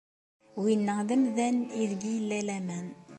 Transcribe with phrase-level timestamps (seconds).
[0.61, 2.87] Winna d amdan aydeg yella laman.